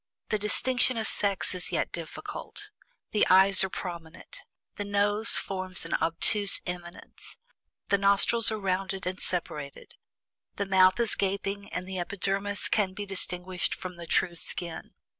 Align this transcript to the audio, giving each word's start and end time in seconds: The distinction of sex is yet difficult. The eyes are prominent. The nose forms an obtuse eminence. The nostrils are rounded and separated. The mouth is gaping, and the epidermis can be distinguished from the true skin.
The 0.29 0.39
distinction 0.39 0.97
of 0.97 1.05
sex 1.05 1.53
is 1.53 1.71
yet 1.71 1.91
difficult. 1.91 2.71
The 3.11 3.27
eyes 3.27 3.63
are 3.63 3.69
prominent. 3.69 4.41
The 4.77 4.83
nose 4.83 5.37
forms 5.37 5.85
an 5.85 5.93
obtuse 5.93 6.59
eminence. 6.65 7.37
The 7.89 7.99
nostrils 7.99 8.51
are 8.51 8.57
rounded 8.57 9.05
and 9.05 9.19
separated. 9.21 9.93
The 10.55 10.65
mouth 10.65 10.99
is 10.99 11.13
gaping, 11.13 11.69
and 11.71 11.87
the 11.87 11.99
epidermis 11.99 12.67
can 12.67 12.95
be 12.95 13.05
distinguished 13.05 13.75
from 13.75 13.95
the 13.95 14.07
true 14.07 14.35
skin. 14.35 14.95